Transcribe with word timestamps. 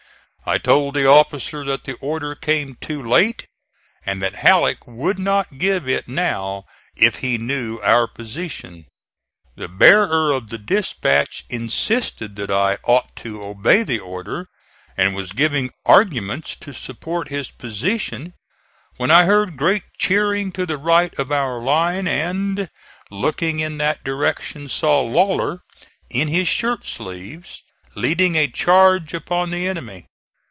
I 0.43 0.57
told 0.57 0.95
the 0.95 1.07
officer 1.07 1.63
that 1.65 1.83
the 1.83 1.93
order 2.01 2.33
came 2.33 2.73
too 2.81 3.01
late, 3.01 3.45
and 4.03 4.21
that 4.23 4.33
Halleck 4.35 4.87
would 4.87 5.19
not 5.19 5.59
give 5.59 5.87
it 5.87 6.07
now 6.07 6.65
if 6.97 7.17
he 7.17 7.37
knew 7.37 7.77
our 7.81 8.07
position. 8.07 8.87
The 9.55 9.67
bearer 9.69 10.31
of 10.33 10.49
the 10.49 10.57
dispatch 10.57 11.45
insisted 11.49 12.35
that 12.35 12.49
I 12.49 12.79
ought 12.83 13.15
to 13.17 13.41
obey 13.43 13.83
the 13.83 13.99
order, 13.99 14.47
and 14.97 15.13
was 15.15 15.31
giving 15.31 15.69
arguments 15.85 16.55
to 16.61 16.73
support 16.73 17.27
his 17.27 17.51
position 17.51 18.33
when 18.97 19.11
I 19.11 19.25
heard 19.25 19.55
great 19.57 19.83
cheering 19.99 20.51
to 20.53 20.65
the 20.65 20.79
right 20.79 21.17
of 21.19 21.31
our 21.31 21.59
line 21.59 22.07
and, 22.07 22.67
looking 23.11 23.59
in 23.59 23.77
that 23.77 24.03
direction, 24.03 24.67
saw 24.67 25.01
Lawler 25.01 25.61
in 26.09 26.29
his 26.29 26.47
shirt 26.47 26.83
sleeves 26.83 27.61
leading 27.95 28.35
a 28.35 28.47
charge 28.47 29.13
upon 29.13 29.51
the 29.51 29.67
enemy. 29.67 30.07